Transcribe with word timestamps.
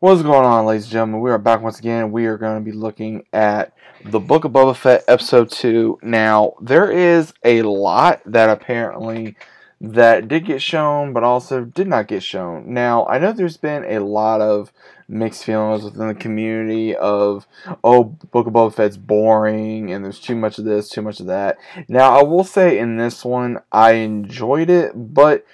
What's 0.00 0.22
going 0.22 0.44
on, 0.44 0.64
ladies 0.64 0.84
and 0.84 0.92
gentlemen? 0.92 1.22
We 1.22 1.32
are 1.32 1.38
back 1.38 1.60
once 1.60 1.80
again. 1.80 2.12
We 2.12 2.26
are 2.26 2.38
going 2.38 2.56
to 2.56 2.64
be 2.64 2.70
looking 2.70 3.24
at 3.32 3.72
the 4.04 4.20
Book 4.20 4.44
of 4.44 4.52
Boba 4.52 4.76
Fett, 4.76 5.02
Episode 5.08 5.50
2. 5.50 5.98
Now, 6.04 6.54
there 6.60 6.88
is 6.88 7.34
a 7.44 7.62
lot 7.62 8.22
that 8.24 8.48
apparently 8.48 9.34
that 9.80 10.28
did 10.28 10.44
get 10.44 10.62
shown, 10.62 11.12
but 11.12 11.24
also 11.24 11.64
did 11.64 11.88
not 11.88 12.06
get 12.06 12.22
shown. 12.22 12.72
Now, 12.72 13.06
I 13.06 13.18
know 13.18 13.32
there's 13.32 13.56
been 13.56 13.84
a 13.86 13.98
lot 13.98 14.40
of 14.40 14.72
mixed 15.08 15.42
feelings 15.42 15.82
within 15.82 16.06
the 16.06 16.14
community 16.14 16.94
of, 16.94 17.48
oh, 17.82 18.04
Book 18.04 18.46
of 18.46 18.52
Boba 18.52 18.72
Fett's 18.72 18.96
boring, 18.96 19.90
and 19.90 20.04
there's 20.04 20.20
too 20.20 20.36
much 20.36 20.60
of 20.60 20.64
this, 20.64 20.88
too 20.88 21.02
much 21.02 21.18
of 21.18 21.26
that. 21.26 21.58
Now, 21.88 22.16
I 22.16 22.22
will 22.22 22.44
say 22.44 22.78
in 22.78 22.98
this 22.98 23.24
one, 23.24 23.58
I 23.72 23.94
enjoyed 23.94 24.70
it, 24.70 24.92
but 24.94 25.44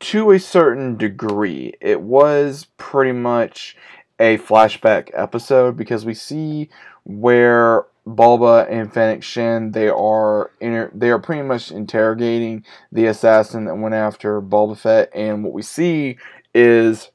to 0.00 0.30
a 0.30 0.38
certain 0.38 0.96
degree. 0.96 1.74
It 1.80 2.00
was 2.00 2.66
pretty 2.76 3.12
much 3.12 3.76
a 4.18 4.38
flashback 4.38 5.10
episode 5.14 5.76
because 5.76 6.04
we 6.04 6.14
see 6.14 6.68
where 7.04 7.86
Boba 8.06 8.70
and 8.70 8.92
Fennec 8.92 9.22
Shand 9.22 9.72
they 9.72 9.88
are 9.88 10.50
inter- 10.60 10.90
they 10.94 11.10
are 11.10 11.18
pretty 11.18 11.42
much 11.42 11.70
interrogating 11.70 12.64
the 12.92 13.06
assassin 13.06 13.64
that 13.64 13.76
went 13.76 13.94
after 13.94 14.40
Boba 14.42 14.76
Fett, 14.76 15.10
and 15.14 15.42
what 15.42 15.52
we 15.54 15.62
see 15.62 16.18
is 16.54 17.10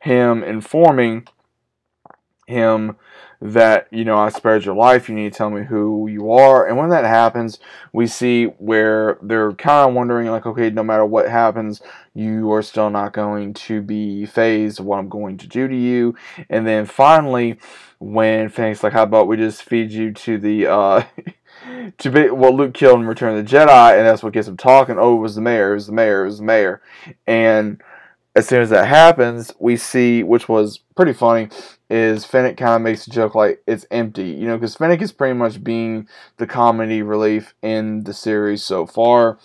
him 0.00 0.44
informing 0.44 1.26
him 2.46 2.96
that 3.40 3.86
you 3.90 4.04
know 4.04 4.16
I 4.16 4.30
spared 4.30 4.64
your 4.64 4.74
life. 4.74 5.08
You 5.08 5.14
need 5.14 5.32
to 5.32 5.36
tell 5.36 5.50
me 5.50 5.64
who 5.64 6.08
you 6.08 6.30
are. 6.32 6.66
And 6.66 6.76
when 6.76 6.88
that 6.90 7.04
happens, 7.04 7.58
we 7.92 8.06
see 8.06 8.44
where 8.44 9.18
they're 9.22 9.52
kind 9.52 9.88
of 9.88 9.94
wondering, 9.94 10.28
like, 10.28 10.46
okay, 10.46 10.70
no 10.70 10.82
matter 10.82 11.04
what 11.04 11.28
happens, 11.28 11.82
you 12.14 12.50
are 12.52 12.62
still 12.62 12.90
not 12.90 13.12
going 13.12 13.54
to 13.54 13.82
be 13.82 14.26
fazed 14.26 14.80
what 14.80 14.98
I'm 14.98 15.08
going 15.08 15.36
to 15.38 15.46
do 15.46 15.68
to 15.68 15.76
you. 15.76 16.14
And 16.48 16.66
then 16.66 16.86
finally, 16.86 17.58
when 17.98 18.48
Fennec's 18.48 18.82
like, 18.82 18.92
how 18.92 19.02
about 19.02 19.28
we 19.28 19.36
just 19.36 19.62
feed 19.62 19.90
you 19.90 20.12
to 20.12 20.38
the 20.38 20.66
uh, 20.66 21.04
to 21.98 22.10
be 22.10 22.30
what 22.30 22.54
Luke 22.54 22.74
killed 22.74 23.00
in 23.00 23.06
Return 23.06 23.36
of 23.36 23.44
the 23.44 23.56
Jedi, 23.56 23.96
and 23.96 24.06
that's 24.06 24.22
what 24.22 24.32
gets 24.32 24.48
him 24.48 24.56
talking. 24.56 24.96
Oh, 24.98 25.16
it 25.16 25.20
was 25.20 25.34
the 25.34 25.40
mayor. 25.40 25.72
It 25.72 25.76
was 25.76 25.86
the 25.86 25.92
mayor. 25.92 26.22
It 26.22 26.28
was 26.28 26.38
the 26.38 26.44
mayor. 26.44 26.82
And 27.26 27.82
as 28.36 28.46
soon 28.46 28.60
as 28.60 28.68
that 28.68 28.86
happens, 28.86 29.50
we 29.58 29.78
see, 29.78 30.22
which 30.22 30.46
was 30.46 30.80
pretty 30.94 31.14
funny, 31.14 31.48
is 31.88 32.26
Fennec 32.26 32.58
kind 32.58 32.74
of 32.74 32.82
makes 32.82 33.06
a 33.06 33.10
joke 33.10 33.34
like 33.34 33.62
it's 33.66 33.86
empty, 33.90 34.28
you 34.28 34.46
know, 34.46 34.58
because 34.58 34.76
Fennec 34.76 35.00
is 35.00 35.10
pretty 35.10 35.32
much 35.32 35.64
being 35.64 36.06
the 36.36 36.46
comedy 36.46 37.00
relief 37.00 37.54
in 37.62 38.04
the 38.04 38.12
series 38.12 38.62
so 38.62 38.84
far. 38.84 39.38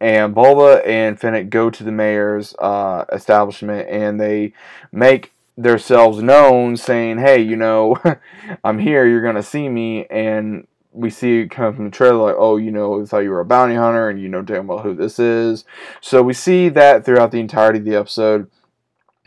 And 0.00 0.32
Boba 0.32 0.86
and 0.86 1.18
Fennec 1.18 1.50
go 1.50 1.70
to 1.70 1.82
the 1.82 1.90
mayor's 1.90 2.54
uh, 2.60 3.04
establishment 3.12 3.88
and 3.88 4.20
they 4.20 4.52
make 4.92 5.32
themselves 5.58 6.22
known, 6.22 6.76
saying, 6.76 7.18
"Hey, 7.18 7.40
you 7.40 7.56
know, 7.56 7.96
I'm 8.64 8.78
here. 8.78 9.08
You're 9.08 9.22
gonna 9.22 9.42
see 9.42 9.68
me." 9.68 10.06
And 10.06 10.68
we 10.96 11.10
see 11.10 11.46
kind 11.48 11.68
of 11.68 11.76
from 11.76 11.84
the 11.84 11.90
trailer, 11.90 12.16
like, 12.16 12.36
oh, 12.38 12.56
you 12.56 12.70
know, 12.70 13.04
thought 13.04 13.18
you 13.18 13.30
were 13.30 13.40
a 13.40 13.44
bounty 13.44 13.74
hunter 13.74 14.08
and 14.08 14.20
you 14.20 14.28
know 14.28 14.42
damn 14.42 14.66
well 14.66 14.78
who 14.78 14.94
this 14.94 15.18
is. 15.18 15.64
So 16.00 16.22
we 16.22 16.32
see 16.32 16.68
that 16.70 17.04
throughout 17.04 17.30
the 17.30 17.40
entirety 17.40 17.78
of 17.80 17.84
the 17.84 17.96
episode 17.96 18.50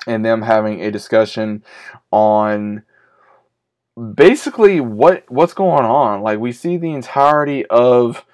and 0.08 0.26
them 0.26 0.42
having 0.42 0.82
a 0.82 0.92
discussion 0.92 1.64
on 2.12 2.84
basically 4.16 4.80
what 4.80 5.26
what's 5.30 5.54
going 5.54 5.86
on. 5.86 6.22
Like 6.22 6.40
we 6.40 6.52
see 6.52 6.78
the 6.78 6.92
entirety 6.92 7.66
of 7.68 8.26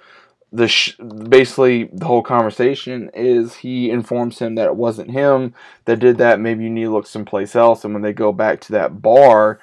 the 0.55 0.69
sh- 0.69 0.95
basically 0.97 1.89
the 1.91 2.05
whole 2.05 2.21
conversation 2.21 3.09
is 3.13 3.55
he 3.55 3.89
informs 3.89 4.39
him 4.39 4.55
that 4.55 4.67
it 4.67 4.75
wasn't 4.75 5.11
him 5.11 5.53
that 5.83 5.99
did 5.99 6.17
that. 6.17 6.39
Maybe 6.39 6.63
you 6.63 6.69
need 6.69 6.85
to 6.85 6.93
look 6.93 7.07
someplace 7.07 7.57
else. 7.57 7.83
And 7.83 7.93
when 7.93 8.03
they 8.03 8.13
go 8.13 8.31
back 8.31 8.61
to 8.61 8.71
that 8.71 9.01
bar 9.01 9.59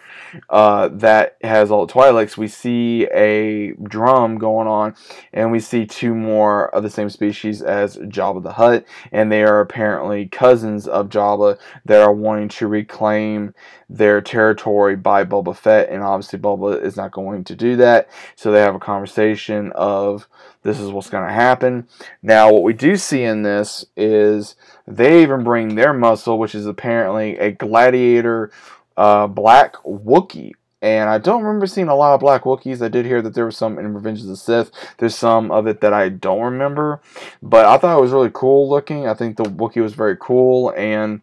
uh, 0.51 0.89
that 0.89 1.39
has 1.43 1.71
all 1.71 1.87
the 1.87 1.93
Twi'leks, 1.93 2.37
we 2.37 2.47
see 2.47 3.05
a 3.07 3.73
drum 3.83 4.37
going 4.37 4.69
on, 4.69 4.95
and 5.33 5.51
we 5.51 5.61
see 5.61 5.87
two 5.87 6.15
more 6.15 6.69
of 6.75 6.83
the 6.83 6.91
same 6.91 7.09
species 7.09 7.63
as 7.63 7.97
Jabba 7.97 8.43
the 8.43 8.53
Hutt, 8.53 8.85
and 9.13 9.33
they 9.33 9.45
are 9.45 9.61
apparently 9.61 10.27
cousins 10.27 10.87
of 10.87 11.09
Jabba 11.09 11.59
that 11.87 12.03
are 12.03 12.13
wanting 12.13 12.49
to 12.49 12.67
reclaim 12.67 13.55
their 13.89 14.21
territory 14.21 14.97
by 14.97 15.25
Boba 15.25 15.57
Fett, 15.57 15.89
and 15.89 16.03
obviously 16.03 16.39
Boba 16.39 16.83
is 16.83 16.97
not 16.97 17.13
going 17.13 17.45
to 17.45 17.57
do 17.57 17.77
that. 17.77 18.09
So 18.37 18.53
they 18.53 18.61
have 18.61 18.75
a 18.75 18.81
conversation 18.81 19.73
of 19.75 20.29
this 20.63 20.79
is 20.79 20.91
what's 20.91 21.11
going 21.11 21.27
to 21.27 21.33
happen. 21.33 21.89
Now, 22.23 22.53
what 22.53 22.63
we 22.63 22.73
do 22.73 22.97
see 22.97 23.25
in 23.25 23.43
this 23.43 23.85
is 23.97 24.55
they 24.87 25.23
even 25.23 25.45
bring 25.45 25.75
their 25.75 25.93
muscle, 25.93 26.39
which 26.39 26.55
is 26.55 26.67
apparently 26.67 27.37
a 27.39 27.53
gladiator 27.53 28.51
uh, 28.97 29.27
black 29.27 29.75
Wookiee. 29.85 30.53
And 30.81 31.09
I 31.09 31.19
don't 31.19 31.45
remember 31.45 31.67
seeing 31.67 31.89
a 31.89 31.95
lot 31.95 32.15
of 32.15 32.21
black 32.21 32.43
Wookiees. 32.43 32.85
I 32.85 32.89
did 32.89 33.07
hear 33.07 33.23
that 33.23 33.35
there 33.35 33.45
was 33.45 33.57
some 33.57 33.79
in 33.79 33.95
Revenge 33.95 34.21
of 34.21 34.27
the 34.27 34.37
Sith. 34.37 34.73
There's 34.99 35.15
some 35.15 35.53
of 35.53 35.69
it 35.69 35.81
that 35.81 35.93
I 35.93 36.09
don't 36.09 36.43
remember. 36.43 37.01
But 37.41 37.67
I 37.67 37.79
thought 37.79 37.97
it 37.97 38.03
was 38.03 38.11
really 38.11 38.33
cool 38.33 38.69
looking. 38.69 39.07
I 39.07 39.15
think 39.15 39.37
the 39.37 39.45
Wookiee 39.45 39.83
was 39.83 39.95
very 39.95 40.17
cool. 40.21 40.75
And 40.77 41.23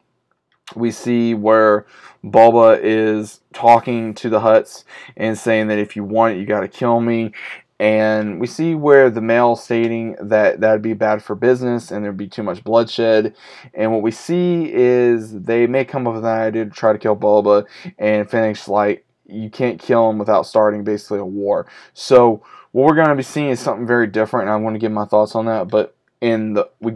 we 0.75 0.91
see 0.91 1.33
where 1.33 1.85
Boba 2.23 2.79
is 2.81 3.41
talking 3.51 4.13
to 4.15 4.29
the 4.29 4.39
Hutts 4.39 4.85
and 5.17 5.37
saying 5.37 5.67
that 5.67 5.77
if 5.77 5.95
you 5.95 6.05
want 6.05 6.35
it, 6.35 6.39
you 6.39 6.45
got 6.45 6.61
to 6.61 6.67
kill 6.69 7.01
me 7.01 7.33
and 7.79 8.41
we 8.41 8.47
see 8.47 8.75
where 8.75 9.09
the 9.09 9.21
male 9.21 9.55
stating 9.55 10.17
that 10.19 10.59
that'd 10.59 10.81
be 10.81 10.93
bad 10.93 11.23
for 11.23 11.33
business 11.33 11.91
and 11.91 12.03
there'd 12.03 12.17
be 12.17 12.27
too 12.27 12.43
much 12.43 12.63
bloodshed. 12.63 13.35
And 13.73 13.93
what 13.93 14.01
we 14.01 14.11
see 14.11 14.69
is 14.71 15.41
they 15.41 15.65
may 15.65 15.85
come 15.85 16.05
up 16.05 16.15
with 16.15 16.25
an 16.25 16.29
idea 16.29 16.65
to 16.65 16.71
try 16.71 16.91
to 16.91 16.99
kill 16.99 17.15
Boba 17.15 17.65
and 17.97 18.29
finish 18.29 18.67
like 18.67 19.05
you 19.25 19.49
can't 19.49 19.79
kill 19.79 20.09
him 20.09 20.17
without 20.17 20.45
starting 20.45 20.83
basically 20.83 21.19
a 21.19 21.25
war. 21.25 21.67
So 21.93 22.43
what 22.71 22.85
we're 22.85 22.95
going 22.95 23.07
to 23.09 23.15
be 23.15 23.23
seeing 23.23 23.49
is 23.49 23.59
something 23.61 23.87
very 23.87 24.07
different 24.07 24.49
and 24.49 24.53
I 24.53 24.57
want 24.57 24.75
to 24.75 24.79
give 24.79 24.91
my 24.91 25.05
thoughts 25.05 25.33
on 25.35 25.45
that 25.45 25.69
but 25.69 25.95
in 26.21 26.53
the 26.53 26.69
we 26.79 26.93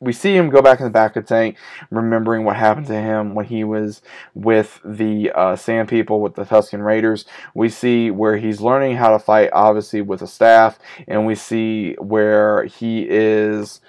we 0.00 0.12
see 0.12 0.34
him 0.36 0.50
go 0.50 0.60
back 0.60 0.80
in 0.80 0.84
the 0.84 0.90
back 0.90 1.16
of 1.16 1.24
the 1.24 1.28
tank, 1.28 1.56
remembering 1.90 2.44
what 2.44 2.56
happened 2.56 2.86
to 2.88 2.94
him 2.94 3.34
when 3.34 3.46
he 3.46 3.62
was 3.62 4.02
with 4.34 4.80
the 4.84 5.30
uh, 5.32 5.56
Sand 5.56 5.88
People 5.88 6.20
with 6.20 6.34
the 6.34 6.44
Tusken 6.44 6.84
Raiders. 6.84 7.24
We 7.54 7.68
see 7.68 8.10
where 8.10 8.36
he's 8.36 8.60
learning 8.60 8.96
how 8.96 9.10
to 9.10 9.18
fight, 9.18 9.50
obviously 9.52 10.02
with 10.02 10.22
a 10.22 10.26
staff, 10.26 10.78
and 11.06 11.26
we 11.26 11.34
see 11.34 11.94
where 11.94 12.64
he 12.64 13.06
is 13.08 13.80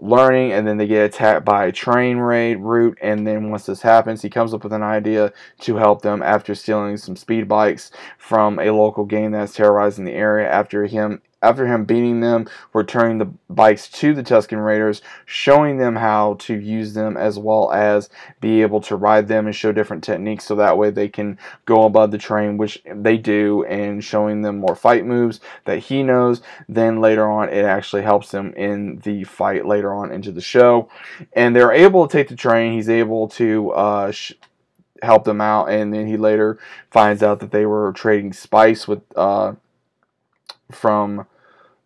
learning 0.00 0.52
and 0.52 0.66
then 0.66 0.76
they 0.76 0.86
get 0.86 1.06
attacked 1.06 1.44
by 1.44 1.66
a 1.66 1.72
train 1.72 2.18
raid 2.18 2.56
route 2.60 2.96
and 3.02 3.26
then 3.26 3.50
once 3.50 3.66
this 3.66 3.82
happens 3.82 4.22
he 4.22 4.30
comes 4.30 4.54
up 4.54 4.62
with 4.62 4.72
an 4.72 4.82
idea 4.82 5.32
to 5.58 5.74
help 5.74 6.02
them 6.02 6.22
after 6.22 6.54
stealing 6.54 6.96
some 6.96 7.16
speed 7.16 7.48
bikes 7.48 7.90
from 8.16 8.60
a 8.60 8.70
local 8.70 9.04
gang 9.04 9.32
that's 9.32 9.54
terrorizing 9.54 10.04
the 10.04 10.12
area 10.12 10.48
after 10.48 10.86
him 10.86 11.20
after 11.40 11.66
him 11.66 11.84
beating 11.84 12.20
them, 12.20 12.48
returning 12.72 13.18
the 13.18 13.30
bikes 13.48 13.88
to 13.88 14.12
the 14.12 14.22
Tusken 14.22 14.64
Raiders, 14.64 15.02
showing 15.24 15.78
them 15.78 15.94
how 15.96 16.34
to 16.40 16.54
use 16.54 16.94
them 16.94 17.16
as 17.16 17.38
well 17.38 17.70
as 17.72 18.10
be 18.40 18.62
able 18.62 18.80
to 18.82 18.96
ride 18.96 19.28
them 19.28 19.46
and 19.46 19.54
show 19.54 19.70
different 19.70 20.02
techniques 20.02 20.44
so 20.44 20.56
that 20.56 20.76
way 20.76 20.90
they 20.90 21.08
can 21.08 21.38
go 21.64 21.84
above 21.84 22.10
the 22.10 22.18
train, 22.18 22.56
which 22.56 22.82
they 22.92 23.16
do, 23.16 23.64
and 23.64 24.02
showing 24.02 24.42
them 24.42 24.58
more 24.58 24.74
fight 24.74 25.06
moves 25.06 25.40
that 25.64 25.78
he 25.78 26.02
knows. 26.02 26.42
Then 26.68 27.00
later 27.00 27.28
on, 27.28 27.48
it 27.50 27.64
actually 27.64 28.02
helps 28.02 28.30
them 28.30 28.52
in 28.54 28.98
the 29.04 29.24
fight 29.24 29.64
later 29.64 29.94
on 29.94 30.10
into 30.10 30.32
the 30.32 30.40
show. 30.40 30.88
And 31.34 31.54
they're 31.54 31.72
able 31.72 32.08
to 32.08 32.12
take 32.12 32.28
the 32.28 32.36
train. 32.36 32.72
He's 32.72 32.88
able 32.88 33.28
to 33.28 33.70
uh, 33.70 34.12
help 35.02 35.22
them 35.22 35.40
out, 35.40 35.70
and 35.70 35.94
then 35.94 36.08
he 36.08 36.16
later 36.16 36.58
finds 36.90 37.22
out 37.22 37.38
that 37.40 37.52
they 37.52 37.66
were 37.66 37.92
trading 37.92 38.32
spice 38.32 38.88
with. 38.88 39.02
Uh, 39.14 39.54
from 40.70 41.26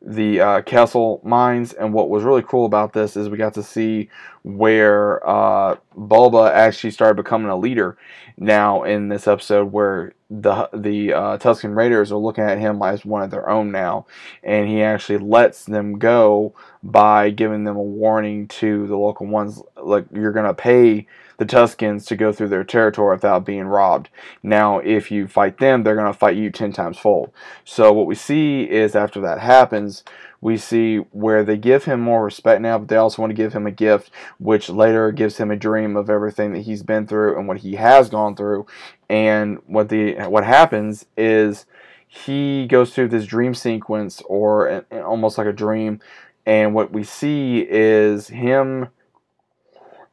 the 0.04 0.41
uh, 0.41 0.62
Kessel 0.62 1.20
mines. 1.25 1.72
And 1.72 1.93
what 1.93 2.10
was 2.10 2.25
really 2.25 2.43
cool 2.43 2.66
about 2.66 2.93
this 2.93 3.16
is 3.16 3.28
we 3.28 3.37
got 3.38 3.54
to 3.54 3.62
see 3.62 4.09
where 4.43 5.25
uh, 5.28 5.76
Boba 5.97 6.50
actually 6.50 6.91
started 6.91 7.15
becoming 7.15 7.50
a 7.50 7.56
leader 7.56 7.97
now 8.37 8.83
in 8.83 9.09
this 9.09 9.28
episode, 9.28 9.72
where 9.72 10.15
the 10.28 10.68
the 10.72 11.12
uh, 11.12 11.39
Tusken 11.39 11.77
Raiders 11.77 12.10
are 12.10 12.16
looking 12.16 12.45
at 12.45 12.59
him 12.59 12.83
as 12.83 13.04
one 13.04 13.22
of 13.22 13.30
their 13.30 13.48
own 13.48 13.71
now, 13.71 14.06
and 14.42 14.68
he 14.68 14.83
actually 14.83 15.18
lets 15.18 15.66
them 15.66 15.98
go 15.98 16.54
by 16.83 17.30
giving 17.30 17.62
them 17.65 17.77
a 17.77 17.83
warning 17.83 18.48
to 18.48 18.86
the 18.89 18.97
local 18.97 19.27
ones, 19.27 19.62
like 19.80 20.06
you're 20.12 20.33
gonna 20.33 20.54
pay 20.54 21.06
the 21.42 21.56
Tuskens 21.56 22.06
to 22.06 22.16
go 22.16 22.33
through 22.33 22.48
their 22.48 22.62
territory 22.62 23.16
without 23.16 23.44
being 23.44 23.65
robbed. 23.65 24.09
Now, 24.42 24.78
if 24.78 25.10
you 25.10 25.27
fight 25.27 25.59
them, 25.59 25.83
they're 25.83 25.97
going 25.97 26.12
to 26.12 26.18
fight 26.18 26.36
you 26.36 26.50
10 26.50 26.72
times 26.72 26.98
fold. 26.98 27.33
So, 27.65 27.92
what 27.92 28.06
we 28.06 28.15
see 28.15 28.62
is 28.62 28.94
after 28.94 29.21
that 29.22 29.41
happens, 29.41 30.04
we 30.41 30.56
see 30.56 30.98
where 31.10 31.42
they 31.42 31.56
give 31.56 31.84
him 31.84 32.00
more 32.00 32.24
respect 32.24 32.60
now, 32.60 32.78
but 32.78 32.89
they 32.89 32.97
also 32.97 33.22
want 33.22 33.30
to 33.30 33.36
give 33.36 33.53
him 33.53 33.66
a 33.66 33.72
gift, 33.72 34.10
which 34.39 34.68
later 34.68 35.10
gives 35.10 35.39
him 35.39 35.50
a 35.50 35.56
dream 35.56 35.97
of 35.97 36.09
everything 36.09 36.53
that 36.53 36.62
he's 36.62 36.83
been 36.83 37.06
through 37.06 37.36
and 37.36 37.48
what 37.48 37.59
he 37.59 37.74
has 37.74 38.09
gone 38.09 38.36
through. 38.36 38.66
And 39.09 39.59
what 39.66 39.89
the 39.89 40.15
what 40.28 40.44
happens 40.44 41.06
is 41.16 41.66
he 42.06 42.66
goes 42.66 42.94
through 42.94 43.09
this 43.09 43.27
dream 43.27 43.54
sequence, 43.54 44.21
or 44.27 44.84
almost 44.92 45.39
like 45.39 45.47
a 45.47 45.53
dream, 45.53 46.00
and 46.47 46.74
what 46.74 46.92
we 46.92 47.04
see 47.04 47.66
is 47.68 48.28
him 48.28 48.89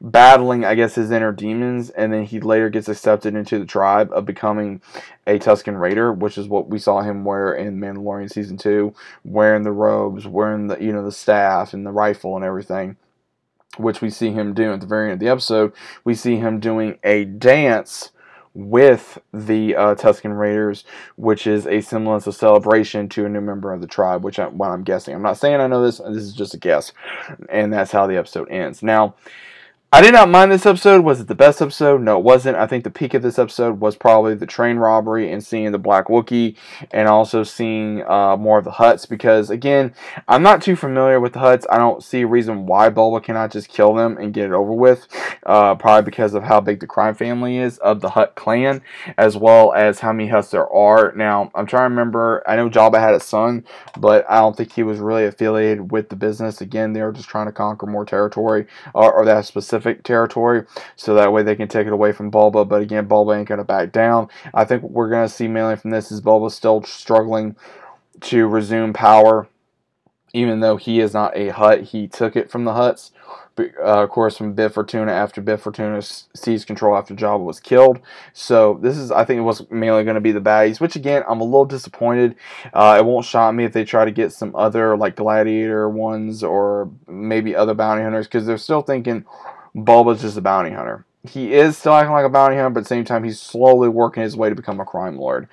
battling, 0.02 0.64
I 0.64 0.76
guess, 0.76 0.96
his 0.96 1.12
inner 1.12 1.32
demons, 1.32 1.90
and 1.90 2.14
then 2.14 2.24
he 2.24 2.40
later 2.40 2.70
gets 2.70 2.88
accepted 2.88 3.36
into 3.36 3.60
the 3.60 3.66
tribe 3.66 4.10
of 4.14 4.26
becoming 4.26 4.82
a 5.28 5.40
Tusken 5.40 5.80
Raider, 5.80 6.14
which 6.14 6.38
is 6.38 6.48
what 6.48 6.70
we 6.70 6.80
saw 6.80 7.02
him 7.02 7.26
wear 7.26 7.54
in 7.54 7.80
Mandalorian 7.80 8.32
season 8.32 8.58
two, 8.58 8.94
wearing 9.24 9.64
the 9.64 9.72
robes, 9.72 10.26
wearing 10.26 10.68
the 10.68 10.82
you 10.82 10.94
know 10.94 11.04
the 11.04 11.12
staff 11.12 11.74
and 11.74 11.86
the 11.86 11.92
rifle 11.92 12.36
and 12.36 12.46
everything. 12.46 12.98
Which 13.78 14.02
we 14.02 14.10
see 14.10 14.32
him 14.32 14.54
doing 14.54 14.74
at 14.74 14.82
the 14.82 14.88
very 14.88 15.12
end 15.12 15.14
of 15.14 15.20
the 15.20 15.30
episode. 15.30 15.74
We 16.04 16.16
see 16.16 16.38
him 16.38 16.60
doing 16.60 16.98
a 17.04 17.24
dance 17.24 18.12
with 18.56 19.20
the 19.32 19.76
uh, 19.76 19.96
Tusken 19.96 20.38
Raiders, 20.38 20.84
which 21.16 21.46
is 21.46 21.68
a 21.68 21.82
semblance 21.82 22.26
of 22.26 22.36
celebration 22.36 23.08
to 23.10 23.26
a 23.26 23.30
new 23.30 23.42
member 23.42 23.72
of 23.72 23.80
the 23.80 23.88
tribe, 23.88 24.24
which 24.24 24.40
I, 24.40 24.48
what 24.48 24.72
I'm 24.72 24.84
guessing. 24.84 25.14
I'm 25.14 25.22
not 25.22 25.38
saying 25.38 25.62
I 25.62 25.68
know 25.68 25.84
this. 25.84 26.00
This 26.00 26.24
is 26.24 26.34
just 26.34 26.56
a 26.56 26.58
guess, 26.58 26.94
and 27.48 27.72
that's 27.72 27.92
how 27.92 28.08
the 28.08 28.18
episode 28.18 28.50
ends. 28.50 28.82
Now, 28.82 29.16
I 29.92 30.02
did 30.02 30.14
not 30.14 30.30
mind 30.30 30.52
this 30.52 30.68
episode. 30.68 31.04
Was 31.04 31.20
it 31.20 31.28
the 31.28 31.34
best 31.34 31.64
episode? 31.64 32.04
No, 32.04 32.20
it 32.20 32.24
wasn't. 32.24 32.58
I 32.58 32.68
think 32.68 32.84
the 32.84 32.92
peak 32.92 33.16
of 33.16 33.24
this 33.24 33.40
episode 33.40 33.80
was 33.80 33.96
probably 33.96 34.36
the 34.36 34.46
train 34.46 34.78
robbery 34.78 35.32
and 35.32 35.44
seeing 35.44 35.72
the 35.72 35.80
Black 35.80 36.10
Wookiee 36.10 36.56
and 36.92 37.08
also 37.08 37.42
seeing 37.42 38.08
uh, 38.08 38.38
more 38.38 38.60
of 38.60 38.66
the 38.66 38.72
Hutts 38.74 39.10
because, 39.10 39.50
again, 39.50 39.96
I'm 40.28 40.44
not 40.44 40.62
too 40.62 40.76
familiar 40.76 41.20
with 41.20 41.34
the 41.34 41.40
Hutts. 41.40 41.66
I 41.72 41.80
don't 41.80 42.04
see 42.04 42.22
a 42.22 42.28
reason 42.28 42.68
why 42.68 42.92
Boba 42.92 43.24
cannot 43.24 43.50
just 43.52 43.68
kill 43.70 43.96
them 43.96 44.16
and 44.20 44.32
get 44.32 44.46
it 44.46 44.52
over 44.52 44.72
with. 44.72 45.08
Uh, 45.44 45.74
probably 45.74 46.06
because 46.06 46.36
of 46.36 46.44
how 46.44 46.62
big 46.62 46.82
the 46.82 46.88
crime 46.88 47.16
family 47.16 47.58
is 47.58 47.80
of 47.80 48.02
the 48.02 48.12
Hutt 48.12 48.36
clan 48.36 48.84
as 49.18 49.38
well 49.38 49.74
as 49.74 50.02
how 50.02 50.14
many 50.14 50.30
Hutts 50.30 50.52
there 50.52 50.72
are. 50.72 51.14
Now, 51.16 51.50
I'm 51.56 51.66
trying 51.66 51.90
to 51.90 51.96
remember. 51.96 52.44
I 52.46 52.58
know 52.58 52.70
Jabba 52.70 53.00
had 53.00 53.16
a 53.16 53.20
son, 53.20 53.66
but 53.98 54.24
I 54.30 54.36
don't 54.36 54.56
think 54.56 54.72
he 54.72 54.84
was 54.84 55.00
really 55.00 55.26
affiliated 55.26 55.92
with 55.92 56.10
the 56.10 56.16
business. 56.16 56.62
Again, 56.62 56.94
they 56.94 57.02
were 57.02 57.12
just 57.12 57.28
trying 57.28 57.48
to 57.48 57.52
conquer 57.52 57.88
more 57.88 58.06
territory 58.06 58.68
or, 58.94 59.12
or 59.12 59.26
that 59.26 59.46
specific 59.46 59.79
Territory, 60.04 60.66
so 60.96 61.14
that 61.16 61.32
way 61.32 61.44
they 61.44 61.56
can 61.56 61.68
take 61.68 61.88
it 61.88 61.94
away 61.94 62.12
from 62.12 62.32
Boba. 62.32 62.68
But 62.68 62.82
again, 62.82 63.08
Boba 63.08 63.38
ain't 63.38 63.48
going 63.48 63.60
to 63.60 63.64
back 63.64 63.92
down. 63.92 64.30
I 64.54 64.66
think 64.66 64.84
what 64.84 64.92
we're 64.92 65.10
going 65.10 65.28
to 65.28 65.34
see 65.34 65.48
mainly 65.48 65.76
from 65.76 65.92
this 65.92 66.12
is 66.12 66.22
Boba 66.22 66.52
still 66.52 66.84
struggling 66.84 67.56
to 68.22 68.48
resume 68.48 68.94
power, 68.94 69.48
even 70.34 70.60
though 70.60 70.78
he 70.78 71.00
is 71.00 71.14
not 71.14 71.36
a 71.36 71.50
Hutt. 71.50 71.82
He 71.82 72.08
took 72.08 72.36
it 72.36 72.52
from 72.52 72.66
the 72.66 72.72
Hutts. 72.72 73.12
Uh, 73.60 74.04
of 74.04 74.10
course, 74.10 74.38
from 74.38 74.54
Bib 74.54 74.74
Fortuna 74.74 75.12
after 75.12 75.42
Bib 75.42 75.60
Fortuna 75.60 76.02
seized 76.02 76.66
control 76.66 76.96
after 76.96 77.14
Jabba 77.14 77.44
was 77.44 77.60
killed. 77.60 78.00
So 78.32 78.80
this 78.82 78.96
is, 78.96 79.12
I 79.12 79.26
think, 79.26 79.40
it 79.40 79.42
was 79.42 79.70
mainly 79.70 80.06
going 80.06 80.16
to 80.16 80.22
be 80.22 80.32
the 80.32 80.40
baddies. 80.40 80.80
Which 80.80 80.96
again, 80.96 81.24
I'm 81.28 81.42
a 81.42 81.44
little 81.44 81.66
disappointed. 81.66 82.36
Uh, 82.74 82.96
it 82.98 83.06
won't 83.06 83.26
shock 83.26 83.54
me 83.54 83.66
if 83.66 83.74
they 83.74 83.84
try 83.84 84.06
to 84.06 84.12
get 84.12 84.32
some 84.32 84.56
other 84.56 84.96
like 84.96 85.18
Gladiator 85.18 85.90
ones 85.90 86.42
or 86.42 86.90
maybe 87.08 87.54
other 87.54 87.74
bounty 87.74 88.04
hunters 88.04 88.28
because 88.28 88.46
they're 88.46 88.58
still 88.58 88.82
thinking 88.82 89.26
Boba's 89.86 90.22
just 90.22 90.38
a 90.38 90.42
bounty 90.42 90.72
hunter. 90.72 91.06
He 91.28 91.54
is 91.54 91.78
still 91.78 91.94
acting 91.94 92.14
like 92.14 92.26
a 92.26 92.30
bounty 92.30 92.56
hunter, 92.56 92.70
but 92.70 92.80
at 92.80 92.84
the 92.86 92.90
same 92.90 93.04
time, 93.04 93.24
he's 93.24 93.40
slowly 93.40 93.90
working 93.90 94.24
his 94.24 94.38
way 94.38 94.50
to 94.50 94.56
become 94.56 94.80
a 94.80 94.86
crime 94.86 95.18
lord 95.18 95.48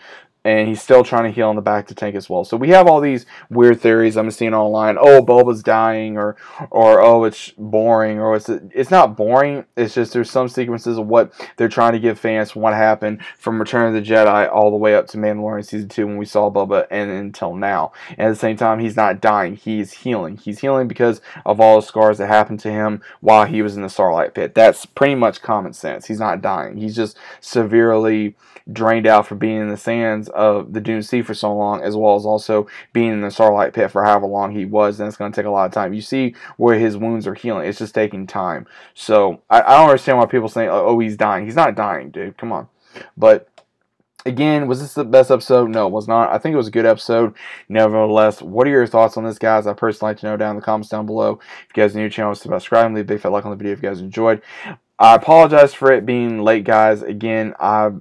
and 0.47 0.69
he's 0.69 0.81
still 0.81 1.03
trying 1.03 1.25
to 1.25 1.33
heal 1.33 1.51
in 1.51 1.57
the 1.57 1.63
back 1.63 1.89
to 1.89 1.95
tank 1.95 2.15
as 2.15 2.31
well. 2.31 2.45
So 2.45 2.57
we 2.57 2.69
have 2.69 2.87
all 2.87 3.01
these 3.01 3.27
weird 3.51 3.81
theories 3.81 4.17
I'm 4.17 4.31
seeing 4.31 4.55
online. 4.55 4.97
Oh, 4.97 5.21
Boba's 5.21 5.61
dying, 5.61 6.17
or 6.17 6.37
or 6.71 7.01
oh, 7.01 7.25
it's 7.25 7.51
boring, 7.59 8.21
or 8.21 8.37
it's 8.37 8.49
it's 8.49 8.93
not 8.93 9.17
boring. 9.17 9.65
It's 9.77 9.95
just 9.95 10.13
there's 10.13 10.31
some 10.31 10.49
sequences 10.49 10.99
of 10.99 11.09
what 11.09 11.33
they're 11.57 11.69
trying 11.69 11.95
to 11.95 11.99
give 11.99 12.21
fans 12.21 12.53
from 12.53 12.63
what 12.63 12.75
happened 12.75 13.25
from 13.37 13.59
Return 13.59 13.89
of 13.89 13.95
the 13.95 14.09
Jedi 14.09 14.49
all 14.49 14.71
the 14.71 14.77
way 14.77 14.95
up 14.95 15.09
to 15.09 15.19
Mandalorian 15.19 15.67
season 15.67 15.89
two 15.89 16.07
when 16.07 16.17
we 16.17 16.25
saw 16.25 16.49
Boba, 16.49 16.87
and 16.93 17.11
until 17.11 17.57
now. 17.57 17.91
And 18.11 18.29
at 18.29 18.31
the 18.31 18.37
same 18.37 18.57
time, 18.57 18.79
he's 18.79 18.97
not 18.97 19.21
dying. 19.21 19.57
He's 19.57 19.93
healing. 19.93 20.37
He's 20.37 20.61
healing 20.61 20.87
because 20.87 21.21
of 21.45 21.61
all 21.61 21.81
the 21.81 21.87
scars 21.87 22.19
that 22.19 22.29
happened 22.29 22.61
to 22.61 22.71
him 22.71 23.03
while 23.21 23.47
he 23.47 23.63
was 23.63 23.75
in 23.75 23.83
the 23.83 23.89
Sarlacc 23.89 24.35
Pit. 24.35 24.55
That's 24.55 24.87
pretty 24.87 25.17
much 25.17 25.43
common 25.43 25.73
sense. 25.73 26.07
He's 26.07 26.21
not 26.21 26.41
dying. 26.41 26.77
He's 26.77 26.95
just 26.95 27.19
severely 27.41 28.37
drained 28.73 29.07
out 29.07 29.27
for 29.27 29.35
being 29.35 29.61
in 29.61 29.69
the 29.69 29.77
sands 29.77 30.29
of 30.37 30.73
the 30.73 30.81
Dune 30.81 31.03
Sea 31.03 31.23
for 31.23 31.35
so 31.35 31.55
long, 31.55 31.83
as 31.83 31.97
well 31.97 32.15
as 32.15 32.25
also 32.25 32.67
being 32.93 33.13
in 33.13 33.21
the 33.23 33.29
Sarlacc 33.29 33.73
Pit 33.73 33.91
for 33.91 34.05
however 34.05 34.27
long 34.27 34.53
he 34.53 34.65
was, 34.65 35.01
and 35.01 35.09
it's 35.09 35.17
going 35.17 35.33
to 35.33 35.37
take 35.37 35.47
a 35.47 35.51
lot 35.51 35.67
of 35.67 35.73
time. 35.73 35.93
You 35.93 36.03
see 36.03 36.35
where 36.57 36.79
his 36.79 36.97
wounds 36.97 37.27
are 37.27 37.35
healing. 37.35 37.69
It's 37.69 37.79
just 37.79 37.95
taking 37.95 38.27
time. 38.27 38.67
So 38.95 39.43
I, 39.51 39.63
I 39.63 39.77
don't 39.77 39.89
understand 39.89 40.19
why 40.19 40.27
people 40.27 40.49
say, 40.49 40.69
oh, 40.69 40.87
oh, 40.87 40.99
he's 40.99 41.17
dying. 41.17 41.45
He's 41.45 41.57
not 41.57 41.75
dying, 41.75 42.11
dude. 42.11 42.39
Come 42.39 42.53
on. 42.53 42.69
But 43.17 43.49
Again, 44.27 44.67
was 44.67 44.81
this 44.81 44.95
the 44.95 45.05
best 45.05 45.31
episode? 45.31 45.71
No, 45.71 45.87
it 45.87 45.93
was 45.93 46.09
not. 46.09 46.33
I 46.33 46.39
think 46.39 46.53
it 46.53 46.57
was 46.57 46.67
a 46.67 46.73
good 46.73 46.85
episode. 46.85 47.33
Nevertheless, 47.69 48.43
what 48.43 48.67
are 48.67 48.71
your 48.71 48.85
thoughts 48.85 49.17
on 49.17 49.23
this, 49.23 49.39
guys? 49.39 49.69
I'd 49.69 49.77
personally 49.77 50.11
like 50.11 50.19
to 50.19 50.27
know 50.27 50.37
down 50.37 50.51
in 50.51 50.57
the 50.57 50.63
comments 50.63 50.89
down 50.89 51.07
below. 51.07 51.39
If 51.71 51.77
you 51.77 51.83
guys 51.85 51.95
are 51.95 51.99
new 51.99 52.07
to 52.07 52.09
the 52.09 52.15
channel, 52.15 52.35
subscribe 52.35 52.87
and 52.87 52.95
leave 52.97 53.05
a 53.05 53.07
big 53.07 53.21
fat 53.21 53.31
like 53.31 53.45
on 53.45 53.53
the 53.53 53.57
video 53.57 53.73
if 53.73 53.81
you 53.81 53.89
guys 53.89 54.01
enjoyed. 54.01 54.43
I 54.99 55.15
apologize 55.15 55.75
for 55.75 55.93
it 55.93 56.07
being 56.07 56.41
late, 56.41 56.65
guys. 56.65 57.03
Again, 57.03 57.55
I 57.61 57.93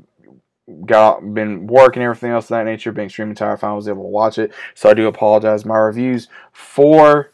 got 0.86 1.34
been 1.34 1.68
working 1.68 2.04
everything 2.04 2.32
else 2.32 2.46
of 2.46 2.50
that 2.50 2.66
nature, 2.66 2.92
being 2.92 3.08
extremely 3.08 3.36
tired. 3.36 3.64
I 3.64 3.74
was 3.74 3.88
able 3.88 4.04
to 4.04 4.10
watch 4.10 4.38
it, 4.38 4.54
so 4.74 4.90
I 4.90 4.94
do 4.94 5.08
apologize. 5.08 5.66
My 5.66 5.78
reviews 5.78 6.28
for 6.52 7.32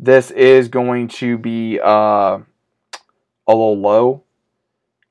this 0.00 0.30
is 0.32 0.68
going 0.68 1.08
to 1.08 1.38
be 1.38 1.78
uh, 1.80 2.38
a 2.38 2.40
little 3.48 3.78
low. 3.78 4.24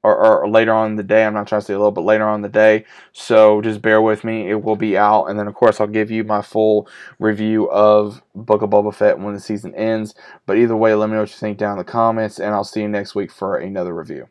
Or, 0.04 0.16
or, 0.18 0.50
later 0.50 0.74
on 0.74 0.90
in 0.90 0.96
the 0.96 1.04
day. 1.04 1.24
I'm 1.24 1.36
not 1.36 1.46
trying 1.46 1.62
to 1.62 1.66
say 1.68 1.76
a 1.76 1.78
little, 1.78 1.92
but 1.92 2.02
later 2.02 2.28
on 2.28 2.38
in 2.38 2.42
the 2.42 2.50
day. 2.50 2.86
So 3.14 3.62
just 3.62 3.84
bear 3.84 4.02
with 4.02 4.24
me. 4.24 4.50
It 4.50 4.64
will 4.64 4.76
be 4.76 4.98
out. 4.98 5.26
And 5.26 5.38
then, 5.38 5.48
of 5.48 5.54
course, 5.54 5.80
I'll 5.80 5.86
give 5.86 6.10
you 6.10 6.24
my 6.24 6.42
full 6.42 6.90
review 7.20 7.70
of 7.70 8.24
Book 8.34 8.64
of 8.64 8.72
Boba 8.72 8.96
Fett 8.96 9.20
when 9.20 9.36
the 9.36 9.40
season 9.40 9.76
ends. 9.76 10.16
But 10.48 10.58
either 10.58 10.76
way, 10.76 10.96
let 10.96 11.08
me 11.08 11.14
know 11.14 11.20
what 11.20 11.30
you 11.30 11.36
think 11.36 11.60
down 11.60 11.74
in 11.74 11.78
the 11.78 11.84
comments. 11.84 12.40
And 12.40 12.56
I'll 12.56 12.64
see 12.64 12.82
you 12.82 12.88
next 12.88 13.14
week 13.14 13.32
for 13.32 13.58
another 13.58 13.94
review. 13.94 14.28